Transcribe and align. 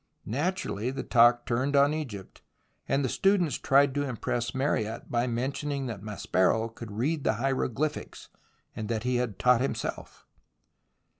Naturally 0.25 0.89
the 0.89 1.03
talk 1.03 1.45
turned 1.45 1.75
on 1.75 1.93
Egypt, 1.93 2.41
and 2.89 3.05
the 3.05 3.07
students 3.07 3.59
tried 3.59 3.93
to 3.93 4.01
impress 4.01 4.55
Mariette 4.55 5.11
by 5.11 5.27
mentioning 5.27 5.85
that 5.85 6.01
Maspero 6.01 6.69
could 6.69 6.91
read 6.93 7.23
hieroglyphics, 7.27 8.29
and 8.75 8.89
that 8.89 9.03
he 9.03 9.17
had 9.17 9.37
taught 9.37 9.61
himself. 9.61 10.25